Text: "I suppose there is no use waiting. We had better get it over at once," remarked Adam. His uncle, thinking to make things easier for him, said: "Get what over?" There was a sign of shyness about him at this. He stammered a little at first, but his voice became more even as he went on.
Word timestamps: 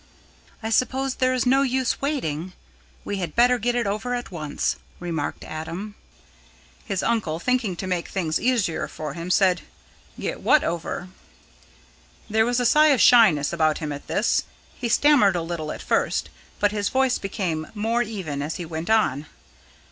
"I 0.63 0.71
suppose 0.71 1.13
there 1.13 1.31
is 1.35 1.45
no 1.45 1.61
use 1.61 2.01
waiting. 2.01 2.53
We 3.05 3.17
had 3.17 3.35
better 3.35 3.59
get 3.59 3.75
it 3.75 3.85
over 3.85 4.15
at 4.15 4.31
once," 4.31 4.77
remarked 4.99 5.43
Adam. 5.43 5.93
His 6.83 7.03
uncle, 7.03 7.37
thinking 7.37 7.75
to 7.75 7.85
make 7.85 8.07
things 8.07 8.41
easier 8.41 8.87
for 8.87 9.13
him, 9.13 9.29
said: 9.29 9.61
"Get 10.19 10.39
what 10.39 10.63
over?" 10.63 11.09
There 12.27 12.47
was 12.47 12.59
a 12.59 12.65
sign 12.65 12.93
of 12.93 12.99
shyness 12.99 13.53
about 13.53 13.77
him 13.77 13.91
at 13.91 14.07
this. 14.07 14.45
He 14.73 14.89
stammered 14.89 15.35
a 15.35 15.43
little 15.43 15.71
at 15.71 15.83
first, 15.83 16.31
but 16.59 16.71
his 16.71 16.89
voice 16.89 17.19
became 17.19 17.67
more 17.75 18.01
even 18.01 18.41
as 18.41 18.55
he 18.55 18.65
went 18.65 18.89
on. 18.89 19.27